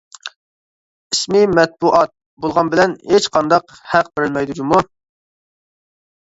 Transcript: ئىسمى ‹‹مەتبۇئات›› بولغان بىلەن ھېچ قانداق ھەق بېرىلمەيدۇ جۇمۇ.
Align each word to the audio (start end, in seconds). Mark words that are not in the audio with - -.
ئىسمى 1.15 1.41
‹‹مەتبۇئات›› 1.59 2.13
بولغان 2.45 2.71
بىلەن 2.75 2.95
ھېچ 3.11 3.29
قانداق 3.37 3.77
ھەق 3.93 4.11
بېرىلمەيدۇ 4.17 4.57
جۇمۇ. 4.63 4.81